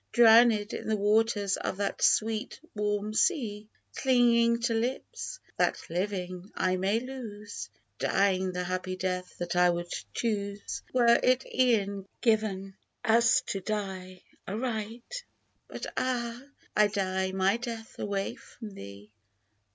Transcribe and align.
Drown'd 0.13 0.73
in 0.73 0.87
the 0.87 0.97
waters 0.97 1.57
of 1.57 1.77
that 1.77 2.01
sweet 2.01 2.59
warm 2.73 3.13
sea, 3.13 3.69
Clinging 3.95 4.59
to 4.61 4.73
lips, 4.73 5.39
that 5.57 5.77
living, 5.91 6.51
I 6.55 6.75
may 6.77 6.99
lose, 6.99 7.69
Dying 7.99 8.51
the 8.51 8.63
happy 8.63 8.95
death 8.95 9.37
that 9.37 9.55
I 9.55 9.69
would 9.69 9.93
choose 10.11 10.81
Were 10.91 11.19
it 11.21 11.45
e'en 11.53 12.07
given 12.19 12.75
us 13.05 13.41
to 13.45 13.59
die 13.61 14.23
aright! 14.47 15.23
But 15.67 15.85
ah! 15.95 16.45
"I 16.75 16.87
die 16.87 17.31
my 17.31 17.57
death 17.57 17.99
away 17.99 18.33
from 18.37 18.71
thee 18.71 19.11